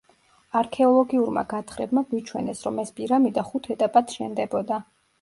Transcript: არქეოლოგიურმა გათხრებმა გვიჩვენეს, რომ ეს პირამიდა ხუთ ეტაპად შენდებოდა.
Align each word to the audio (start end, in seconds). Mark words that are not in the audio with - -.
არქეოლოგიურმა 0.61 1.43
გათხრებმა 1.53 2.05
გვიჩვენეს, 2.15 2.65
რომ 2.71 2.83
ეს 2.87 2.95
პირამიდა 2.99 3.47
ხუთ 3.53 3.73
ეტაპად 3.79 4.19
შენდებოდა. 4.21 4.87